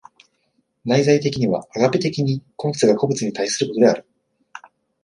[0.83, 4.07] 内在的にはアガペ的に個物が個物に対することである。